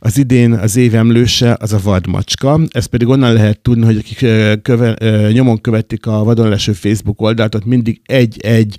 Az 0.04 0.18
idén 0.18 0.54
az 0.54 0.71
év 0.76 0.96
emlőse 0.96 1.58
az 1.60 1.74
a 1.74 1.80
vadmacska, 1.84 2.60
ezt 2.70 2.88
pedig 2.88 3.08
onnan 3.08 3.34
lehet 3.34 3.60
tudni, 3.60 3.86
hogy 3.86 3.98
akik 3.98 4.18
köve, 4.62 4.96
nyomon 5.32 5.62
követik 5.62 6.06
a 6.06 6.24
vadonleső 6.24 6.74
Facebook 6.74 7.22
oldalt, 7.22 7.56
ott 7.56 7.66
mindig 7.66 8.02
egy-egy 8.06 8.76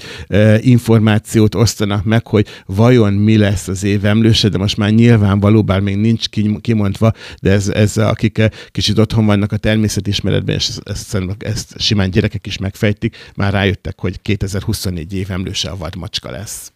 információt 0.59 1.55
osztanak 1.55 2.05
meg, 2.05 2.27
hogy 2.27 2.47
vajon 2.67 3.13
mi 3.13 3.37
lesz 3.37 3.69
az 3.69 3.85
év 3.85 4.05
emlőse, 4.05 4.49
de 4.49 4.59
most 4.59 4.77
már 4.77 4.91
nyilvánvaló, 4.91 5.63
bár 5.63 5.81
még 5.81 5.97
nincs 5.97 6.29
kimondva, 6.61 7.13
de 7.43 7.51
ez, 7.51 7.69
ez 7.69 7.97
akik 7.97 8.43
kicsit 8.71 8.99
otthon 8.99 9.27
vannak 9.27 9.53
a 9.53 9.57
természetismeretben, 9.57 10.55
és 10.55 10.69
ezt, 10.69 11.15
ezt, 11.15 11.19
ezt 11.39 11.75
simán 11.79 12.11
gyerekek 12.11 12.47
is 12.47 12.59
megfejtik, 12.59 13.17
már 13.37 13.53
rájöttek, 13.53 14.01
hogy 14.01 14.23
2024 14.23 15.15
év 15.15 15.31
emlőse 15.31 15.71
a 15.71 15.77
vadmacska 15.77 16.31
lesz 16.31 16.73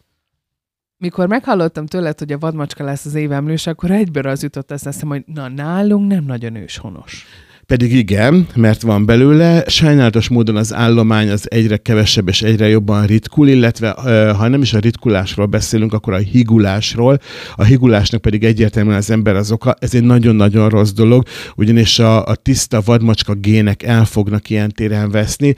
mikor 0.98 1.28
meghallottam 1.28 1.86
tőled, 1.86 2.18
hogy 2.18 2.32
a 2.32 2.38
vadmacska 2.38 2.84
lesz 2.84 3.04
az 3.04 3.14
évemlős, 3.14 3.66
akkor 3.66 3.90
egyből 3.90 4.26
az 4.26 4.42
jutott 4.42 4.70
eszem, 4.70 5.08
hogy 5.08 5.22
na, 5.26 5.48
nálunk 5.48 6.10
nem 6.10 6.24
nagyon 6.24 6.54
őshonos. 6.54 7.26
Pedig 7.66 7.92
igen, 7.92 8.46
mert 8.54 8.82
van 8.82 9.06
belőle. 9.06 9.64
Sajnálatos 9.66 10.28
módon 10.28 10.56
az 10.56 10.74
állomány 10.74 11.30
az 11.30 11.50
egyre 11.50 11.76
kevesebb 11.76 12.28
és 12.28 12.42
egyre 12.42 12.68
jobban 12.68 13.06
ritkul, 13.06 13.48
illetve 13.48 13.90
ha 14.38 14.48
nem 14.48 14.62
is 14.62 14.72
a 14.72 14.78
ritkulásról 14.78 15.46
beszélünk, 15.46 15.92
akkor 15.92 16.12
a 16.12 16.16
higulásról. 16.16 17.18
A 17.56 17.64
higulásnak 17.64 18.20
pedig 18.20 18.44
egyértelműen 18.44 18.96
az 18.96 19.10
ember 19.10 19.36
az 19.36 19.52
oka. 19.52 19.74
Ez 19.78 19.94
egy 19.94 20.02
nagyon-nagyon 20.02 20.68
rossz 20.68 20.92
dolog, 20.92 21.24
ugyanis 21.56 21.98
a, 21.98 22.26
a 22.26 22.34
tiszta 22.34 22.80
vadmacska 22.84 23.34
gének 23.34 23.82
el 23.82 24.04
fognak 24.04 24.50
ilyen 24.50 24.70
téren 24.70 25.10
veszni, 25.10 25.54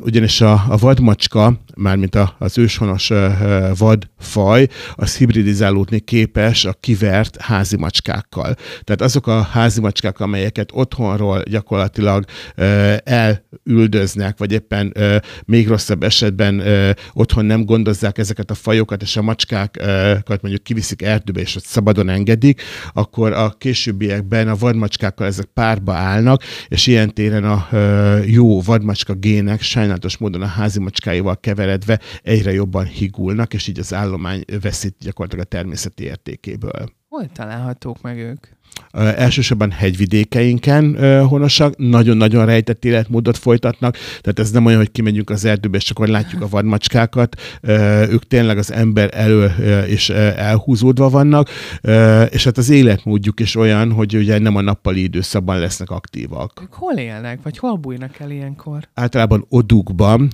ugyanis 0.00 0.40
a, 0.40 0.52
a 0.68 0.76
vadmacska, 0.76 1.60
mármint 1.80 2.14
a, 2.14 2.34
az 2.38 2.58
őshonos 2.58 3.12
vadfaj, 3.78 4.66
az 4.94 5.16
hibridizálódni 5.16 6.00
képes 6.00 6.64
a 6.64 6.72
kivert 6.80 7.40
házi 7.40 7.76
macskákkal. 7.76 8.54
Tehát 8.84 9.00
azok 9.00 9.26
a 9.26 9.42
házi 9.42 9.80
macskák, 9.80 10.20
amelyeket 10.20 10.70
otthon 10.72 10.98
otthonról 11.00 11.42
gyakorlatilag 11.42 12.24
elüldöznek, 13.04 14.38
vagy 14.38 14.52
éppen 14.52 14.94
még 15.44 15.68
rosszabb 15.68 16.02
esetben 16.02 16.62
otthon 17.12 17.44
nem 17.44 17.64
gondozzák 17.64 18.18
ezeket 18.18 18.50
a 18.50 18.54
fajokat, 18.54 19.02
és 19.02 19.16
a 19.16 19.22
macskákat 19.22 20.42
mondjuk 20.42 20.62
kiviszik 20.62 21.02
erdőbe, 21.02 21.40
és 21.40 21.56
ott 21.56 21.64
szabadon 21.64 22.08
engedik, 22.08 22.62
akkor 22.92 23.32
a 23.32 23.50
későbbiekben 23.58 24.48
a 24.48 24.56
vadmacskákkal 24.56 25.26
ezek 25.26 25.46
párba 25.54 25.92
állnak, 25.92 26.42
és 26.68 26.86
ilyen 26.86 27.14
téren 27.14 27.44
a 27.44 27.68
jó 28.24 28.60
vadmacska 28.60 29.14
gének 29.14 29.62
sajnálatos 29.62 30.16
módon 30.16 30.42
a 30.42 30.46
házi 30.46 30.80
macskáival 30.80 31.36
keveredve 31.70 32.00
egyre 32.22 32.52
jobban 32.52 32.84
higulnak, 32.84 33.54
és 33.54 33.66
így 33.66 33.78
az 33.78 33.94
állomány 33.94 34.44
veszít 34.60 34.96
gyakorlatilag 34.98 35.44
a 35.44 35.48
természeti 35.48 36.04
értékéből. 36.04 36.92
Hol 37.08 37.32
találhatók 37.32 38.02
meg 38.02 38.18
ők? 38.18 38.46
Elsősorban 38.92 39.70
hegyvidékeinken 39.70 40.96
honosak, 41.26 41.76
nagyon-nagyon 41.76 42.46
rejtett 42.46 42.84
életmódot 42.84 43.38
folytatnak, 43.38 43.96
tehát 44.20 44.38
ez 44.38 44.50
nem 44.50 44.66
olyan, 44.66 44.78
hogy 44.78 44.92
kimegyünk 44.92 45.30
az 45.30 45.44
erdőbe, 45.44 45.76
és 45.76 45.90
akkor 45.90 46.08
látjuk 46.08 46.42
a 46.42 46.48
vadmacskákat, 46.48 47.40
ők 48.10 48.26
tényleg 48.26 48.58
az 48.58 48.72
ember 48.72 49.10
elől 49.12 49.50
és 49.86 50.10
elhúzódva 50.10 51.08
vannak, 51.08 51.48
és 52.30 52.44
hát 52.44 52.58
az 52.58 52.70
életmódjuk 52.70 53.40
is 53.40 53.56
olyan, 53.56 53.92
hogy 53.92 54.16
ugye 54.16 54.38
nem 54.38 54.56
a 54.56 54.60
nappali 54.60 55.02
időszakban 55.02 55.58
lesznek 55.58 55.90
aktívak. 55.90 56.60
Ők 56.62 56.72
hol 56.72 56.94
élnek, 56.94 57.38
vagy 57.42 57.58
hol 57.58 57.76
bújnak 57.76 58.18
el 58.18 58.30
ilyenkor? 58.30 58.88
Általában 58.94 59.46
odukban, 59.48 60.28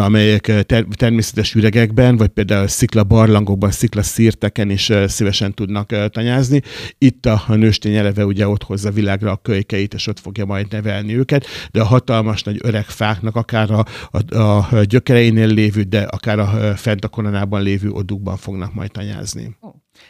amelyek 0.00 0.64
ter- 0.66 0.86
természetes 0.96 1.54
üregekben, 1.54 2.16
vagy 2.16 2.28
például 2.28 2.66
szikla 2.66 3.04
barlangokban, 3.04 3.70
szikla 3.70 4.02
szírteken 4.02 4.70
is 4.70 4.92
szívesen 5.06 5.54
tudnak 5.54 6.10
tanyázni. 6.10 6.62
Itt 6.98 7.26
a 7.26 7.42
nőstény 7.84 8.04
eleve 8.04 8.24
ugye 8.24 8.48
ott 8.48 8.62
hozza 8.62 8.90
világra 8.90 9.30
a 9.30 9.36
kölykeit, 9.36 9.94
és 9.94 10.06
ott 10.06 10.20
fogja 10.20 10.44
majd 10.44 10.66
nevelni 10.70 11.16
őket, 11.16 11.46
de 11.70 11.80
a 11.80 11.84
hatalmas 11.84 12.42
nagy 12.42 12.58
öreg 12.62 12.84
fáknak 12.84 13.36
akár 13.36 13.70
a, 13.70 13.84
a, 14.10 14.38
a 14.38 14.82
gyökereinél 14.82 15.46
lévő, 15.46 15.82
de 15.82 16.02
akár 16.02 16.38
a 16.38 16.76
fent 16.76 17.04
a 17.04 17.08
koronában 17.08 17.62
lévő 17.62 17.90
odukban 17.90 18.36
fognak 18.36 18.74
majd 18.74 18.90
tanyázni. 18.90 19.56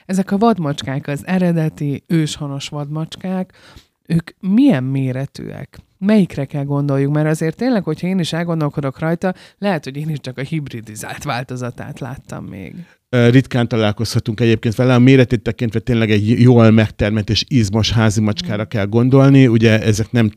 Ezek 0.06 0.30
a 0.30 0.38
vadmacskák, 0.38 1.06
az 1.06 1.26
eredeti 1.26 2.04
őshonos 2.06 2.68
vadmacskák, 2.68 3.52
ők 4.06 4.30
milyen 4.40 4.84
méretűek? 4.84 5.78
Melyikre 6.00 6.45
kell 6.45 6.64
gondoljuk, 6.64 7.12
mert 7.12 7.28
azért 7.28 7.57
tényleg, 7.57 7.85
hogyha 7.85 8.07
én 8.07 8.19
is 8.19 8.33
elgondolkodok 8.33 8.99
rajta, 8.99 9.35
lehet, 9.59 9.85
hogy 9.85 9.97
én 9.97 10.09
is 10.09 10.21
csak 10.21 10.38
a 10.38 10.42
hibridizált 10.42 11.23
változatát 11.23 12.00
láttam 12.00 12.45
még 12.45 12.75
ritkán 13.11 13.69
találkozhatunk 13.69 14.40
egyébként 14.40 14.75
vele. 14.75 14.95
A 14.95 14.99
méretét 14.99 15.42
tekintve 15.42 15.78
tényleg 15.78 16.11
egy 16.11 16.40
jól 16.40 16.71
megtermett 16.71 17.30
és 17.30 17.45
izmos 17.49 17.92
házi 17.92 18.21
macskára 18.21 18.64
kell 18.64 18.87
gondolni. 18.87 19.47
Ugye 19.47 19.83
ezek 19.83 20.11
nem 20.11 20.30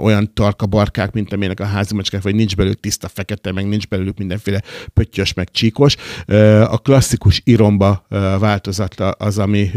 olyan 0.00 0.30
tarka 0.34 0.66
barkák, 0.66 1.12
mint 1.12 1.32
amilyenek 1.32 1.60
a 1.60 1.64
házi 1.64 1.94
macskák, 1.94 2.22
vagy 2.22 2.34
nincs 2.34 2.56
belőlük 2.56 2.80
tiszta 2.80 3.08
fekete, 3.08 3.52
meg 3.52 3.68
nincs 3.68 3.86
belőlük 3.88 4.18
mindenféle 4.18 4.62
pöttyös, 4.94 5.34
meg 5.34 5.50
csíkos. 5.50 5.96
A 6.64 6.78
klasszikus 6.78 7.40
iromba 7.44 8.06
változata 8.38 9.10
az, 9.10 9.38
ami 9.38 9.70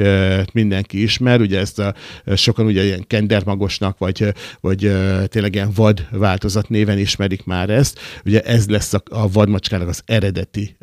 mindenki 0.54 1.02
ismer. 1.02 1.42
Ugye 1.42 1.60
ezt 1.60 1.80
a, 1.80 1.94
sokan 2.36 2.66
ugye 2.66 2.84
ilyen 2.84 3.04
kendermagosnak, 3.08 3.98
vagy, 3.98 4.34
vagy 4.60 4.92
tényleg 5.32 5.56
ilyen 5.56 5.72
vad 5.76 6.08
változat 6.12 6.70
néven 6.70 6.98
ismerik 6.98 7.46
már 7.46 7.70
ezt. 7.70 8.00
Ugye 8.26 8.42
ez 8.42 8.70
lesz 8.70 8.94
a, 8.94 9.04
a 9.10 9.32
vadmacskának 9.32 9.88
az 9.88 10.02
eredeti 10.06 10.78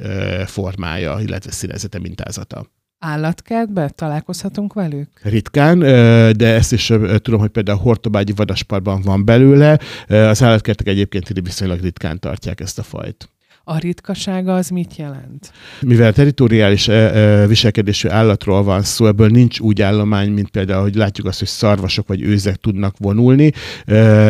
formája, 0.47 1.19
illetve 1.21 1.51
színezete, 1.51 1.99
mintázata. 1.99 2.67
Állatkertbe 2.99 3.89
találkozhatunk 3.89 4.73
velük? 4.73 5.09
Ritkán, 5.23 5.79
de 6.37 6.55
ezt 6.55 6.73
is 6.73 6.87
tudom, 7.17 7.41
hogy 7.41 7.51
például 7.51 7.79
a 7.79 7.83
Hortobágyi 7.83 8.33
vadasparban 8.33 9.03
van 9.03 9.25
belőle. 9.25 9.79
Az 10.07 10.43
állatkertek 10.43 10.87
egyébként 10.87 11.29
viszonylag 11.43 11.81
ritkán 11.81 12.21
tartják 12.21 12.61
ezt 12.61 12.79
a 12.79 12.83
fajt. 12.83 13.29
A 13.71 13.79
ritkasága 13.79 14.55
az 14.55 14.69
mit 14.69 14.97
jelent? 14.97 15.53
Mivel 15.81 16.13
teritoriális 16.13 16.91
viselkedésű 17.47 18.09
állatról 18.09 18.63
van 18.63 18.83
szó, 18.83 19.07
ebből 19.07 19.29
nincs 19.29 19.59
úgy 19.59 19.83
állomány, 19.83 20.31
mint 20.31 20.51
például, 20.51 20.83
hogy 20.83 20.95
látjuk 20.95 21.27
azt, 21.27 21.39
hogy 21.39 21.49
szarvasok 21.49 22.09
vagy 22.09 22.23
őzek 22.23 22.57
tudnak 22.57 22.95
vonulni. 22.99 23.53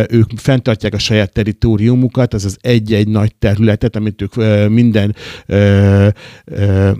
Ők 0.09 0.31
fenntartják 0.37 0.95
a 0.95 0.99
saját 0.99 1.33
teritoriumukat, 1.33 2.35
az 2.35 2.45
az 2.45 2.57
egy-egy 2.61 3.09
nagy 3.09 3.35
területet, 3.35 3.97
amit 3.97 4.23
ők 4.23 4.35
minden, 4.69 5.15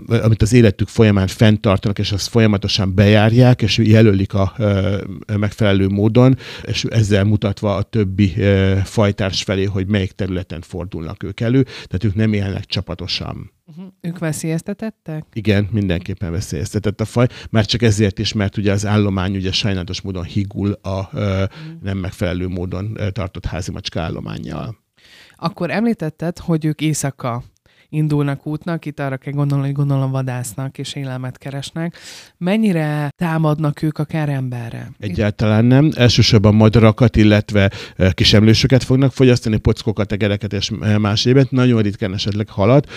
amit 0.07 0.41
az 0.41 0.53
életük 0.53 0.87
folyamán 0.87 1.27
fenntartanak, 1.27 1.99
és 1.99 2.11
azt 2.11 2.27
folyamatosan 2.27 2.95
bejárják, 2.95 3.61
és 3.61 3.77
jelölik 3.77 4.33
a 4.33 4.55
megfelelő 5.37 5.87
módon, 5.87 6.37
és 6.65 6.83
ezzel 6.83 7.23
mutatva 7.23 7.75
a 7.75 7.81
többi 7.81 8.33
fajtárs 8.83 9.43
felé, 9.43 9.63
hogy 9.63 9.87
melyik 9.87 10.11
területen 10.11 10.61
fordulnak 10.61 11.23
ők 11.23 11.39
elő. 11.39 11.63
Tehát 11.63 12.03
ők 12.03 12.15
nem 12.15 12.27
nem 12.29 12.47
élnek 12.47 12.65
csapatosan. 12.65 13.51
Uh-huh. 13.65 13.85
Ők 14.01 14.19
veszélyeztetettek? 14.19 15.25
Igen, 15.33 15.69
mindenképpen 15.71 16.31
veszélyeztetett 16.31 17.01
a 17.01 17.05
faj, 17.05 17.27
már 17.49 17.65
csak 17.65 17.81
ezért 17.81 18.19
is, 18.19 18.33
mert 18.33 18.57
ugye 18.57 18.71
az 18.71 18.85
állomány 18.85 19.35
ugye 19.35 19.51
sajnálatos 19.51 20.01
módon 20.01 20.23
higul 20.23 20.71
a 20.71 21.09
ö, 21.13 21.31
uh-huh. 21.31 21.81
nem 21.81 21.97
megfelelő 21.97 22.47
módon 22.47 22.97
tartott 23.11 23.45
házi 23.45 23.71
macska 23.71 24.01
állományjal. 24.01 24.77
Akkor 25.35 25.71
említetted, 25.71 26.37
hogy 26.37 26.65
ők 26.65 26.81
éjszaka 26.81 27.43
indulnak 27.89 28.45
útnak, 28.45 28.85
itt 28.85 28.99
arra 28.99 29.17
kell 29.17 29.33
gondolni, 29.33 29.65
hogy 29.65 29.73
gondolom 29.73 30.11
vadásznak 30.11 30.77
és 30.77 30.93
élelmet 30.93 31.37
keresnek. 31.37 31.97
Mennyire 32.37 33.09
támadnak 33.17 33.81
ők 33.81 33.97
akár 33.97 34.29
emberre? 34.29 34.91
Egyáltalán 34.99 35.65
nem. 35.65 35.91
Elsősorban 35.95 36.55
madarakat, 36.55 37.15
illetve 37.15 37.71
kisemlősöket 38.13 38.83
fognak 38.83 39.11
fogyasztani, 39.11 39.57
pockokat, 39.57 40.11
egereket 40.11 40.53
és 40.53 40.71
más 40.97 41.25
évet. 41.25 41.51
Nagyon 41.51 41.81
ritkán 41.81 42.13
esetleg 42.13 42.49
halat, 42.49 42.89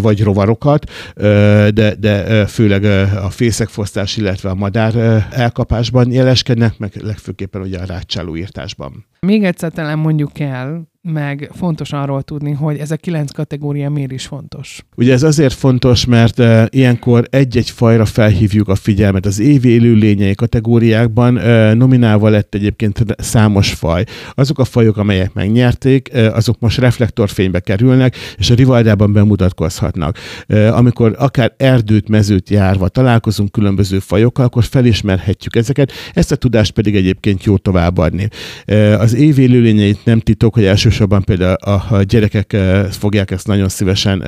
vagy 0.00 0.22
rovarokat, 0.22 0.90
de, 1.14 1.94
de 1.98 2.46
főleg 2.46 2.84
a 3.14 3.30
fészekfosztás, 3.30 4.16
illetve 4.16 4.50
a 4.50 4.54
madár 4.54 5.26
elkapásban 5.30 6.12
jeleskednek, 6.12 6.78
meg 6.78 6.92
legfőképpen 7.02 7.62
ugye 7.62 7.78
a 7.78 7.84
rácsáló 7.84 8.36
írtásban. 8.36 9.06
Még 9.20 9.44
egyszer 9.44 9.72
talán 9.72 9.98
mondjuk 9.98 10.38
el, 10.38 10.92
meg 11.12 11.50
fontos 11.54 11.92
arról 11.92 12.22
tudni, 12.22 12.52
hogy 12.52 12.78
ez 12.78 12.90
a 12.90 12.96
kilenc 12.96 13.30
kategória 13.30 13.90
miért 13.90 14.12
is 14.12 14.26
fontos. 14.26 14.84
Ugye 14.96 15.12
ez 15.12 15.22
azért 15.22 15.52
fontos, 15.52 16.04
mert 16.04 16.38
uh, 16.38 16.64
ilyenkor 16.68 17.26
egy-egy 17.30 17.70
fajra 17.70 18.04
felhívjuk 18.04 18.68
a 18.68 18.74
figyelmet. 18.74 19.26
Az 19.26 19.38
évi 19.38 19.68
élőlényei 19.68 20.34
kategóriákban 20.34 21.36
uh, 21.36 21.74
nominálva 21.74 22.28
lett 22.28 22.54
egyébként 22.54 23.04
számos 23.18 23.72
faj. 23.72 24.04
Azok 24.34 24.58
a 24.58 24.64
fajok, 24.64 24.96
amelyek 24.96 25.32
megnyerték, 25.32 26.10
uh, 26.12 26.36
azok 26.36 26.58
most 26.58 26.78
reflektorfénybe 26.78 27.60
kerülnek, 27.60 28.16
és 28.38 28.50
a 28.50 28.54
rivaldában 28.54 29.12
bemutatkozhatnak. 29.12 30.18
Uh, 30.48 30.76
amikor 30.76 31.14
akár 31.18 31.54
erdőt, 31.56 32.08
mezőt 32.08 32.50
járva 32.50 32.88
találkozunk 32.88 33.52
különböző 33.52 33.98
fajokkal, 33.98 34.44
akkor 34.44 34.64
felismerhetjük 34.64 35.56
ezeket, 35.56 35.92
ezt 36.12 36.32
a 36.32 36.36
tudást 36.36 36.72
pedig 36.72 36.96
egyébként 36.96 37.44
jó 37.44 37.56
továbbadni. 37.56 38.28
Uh, 38.68 38.96
az 38.98 39.14
évi 39.14 39.42
élőlényeit 39.42 40.04
nem 40.04 40.20
titok, 40.20 40.54
hogy 40.54 40.64
első 40.64 40.92
elsősorban 40.94 41.24
például 41.24 41.54
a, 41.54 42.02
gyerekek 42.02 42.50
uh, 42.54 42.84
fogják 42.84 43.30
ezt 43.30 43.46
nagyon 43.46 43.68
szívesen 43.68 44.24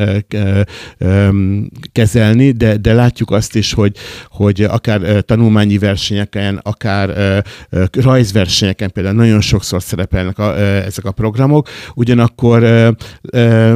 um, 1.01 1.69
kezelni, 1.93 2.51
de, 2.51 2.77
de 2.77 2.93
látjuk 2.93 3.31
azt 3.31 3.55
is, 3.55 3.73
hogy, 3.73 3.97
hogy 4.29 4.63
akár 4.63 5.01
uh, 5.01 5.19
tanulmányi 5.19 5.79
versenyeken, 5.79 6.61
akár 6.63 7.45
rajzversenyeken 7.93 8.93
például 8.93 9.15
nagyon 9.15 9.41
sokszor 9.41 9.83
szerepelnek 9.83 10.39
a, 10.39 10.59
ezek 10.61 11.05
a 11.05 11.13
programok, 11.13 11.69
ugyanakkor 11.95 12.61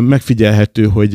megfigyelhető, 0.00 0.84
hogy 0.84 1.10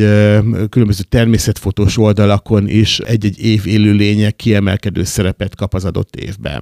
különböző 0.70 1.04
természetfotós 1.10 1.98
oldalakon 1.98 2.68
is 2.68 3.00
egy-egy 3.00 3.46
év 3.46 3.68
élőlénye 3.68 4.32
kiemelkedő 4.32 5.04
szerepet 5.04 5.56
kap 5.56 5.74
az 5.74 5.86
adott 5.86 6.16
évben. 6.16 6.62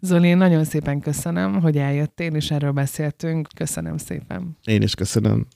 Zoli, 0.00 0.34
nagyon 0.34 0.64
szépen 0.64 1.00
köszönöm, 1.00 1.60
hogy 1.60 1.76
eljöttél, 1.76 2.34
és 2.34 2.50
erről 2.50 2.72
beszéltünk. 2.72 3.48
Köszönöm 3.54 3.96
szépen. 3.96 4.56
Én 4.64 4.82
is 4.82 4.94
köszönöm. 4.94 5.46